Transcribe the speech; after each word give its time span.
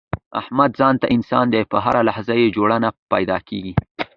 احمد 0.41 0.71
ځانته 0.79 1.05
انسان 1.15 1.45
دی، 1.53 1.61
په 1.71 1.77
هر 1.85 1.95
لحاظ 2.07 2.27
یې 2.41 2.53
جوړه 2.55 2.77
نه 2.83 2.89
پیداکېږي. 3.11 3.73